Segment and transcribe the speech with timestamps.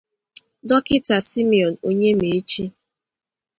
[0.67, 2.63] Dọkịta Simeon Onyemaechi